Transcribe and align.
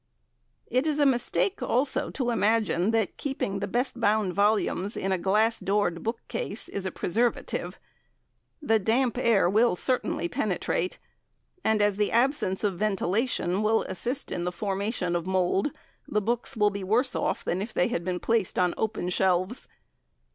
It 0.65 0.87
is 0.87 0.97
a 0.97 1.05
mistake 1.05 1.61
also 1.61 2.09
to 2.09 2.31
imagine 2.31 2.89
that 2.89 3.17
keeping 3.17 3.59
the 3.59 3.67
best 3.67 3.99
bound 3.99 4.33
volumes 4.33 4.97
in 4.97 5.11
a 5.11 5.17
glass 5.19 5.59
doored 5.59 6.01
book 6.01 6.17
case 6.27 6.67
is 6.67 6.87
a 6.87 6.91
preservative. 6.91 7.77
The 8.63 8.79
damp 8.79 9.15
air 9.19 9.47
will 9.47 9.75
certainly 9.75 10.27
penetrate, 10.27 10.97
and 11.63 11.83
as 11.83 11.97
the 11.97 12.11
absence 12.11 12.63
of 12.63 12.79
ventilation 12.79 13.61
will 13.61 13.83
assist 13.83 14.29
the 14.29 14.51
formation 14.51 15.15
of 15.15 15.27
mould, 15.27 15.71
the 16.07 16.19
books 16.19 16.57
will 16.57 16.71
be 16.71 16.83
worse 16.83 17.15
off 17.15 17.45
than 17.45 17.61
if 17.61 17.71
they 17.71 17.89
had 17.89 18.03
been 18.03 18.19
placed 18.19 18.57
in 18.57 18.73
open 18.77 19.07
shelves. 19.09 19.67